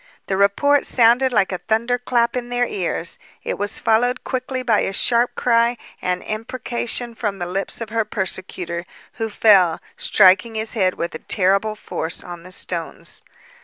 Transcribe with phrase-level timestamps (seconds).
[0.25, 3.19] The report sounded like a thunder clap in their ears.
[3.43, 8.03] It was followed quickly by a sharp cry and imprecation from the lips of her
[8.03, 8.87] persecutor,
[9.21, 13.21] who fell, striking his head with a terrible force on the stones.